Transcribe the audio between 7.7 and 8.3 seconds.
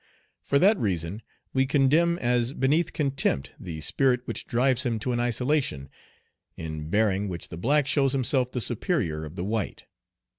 shows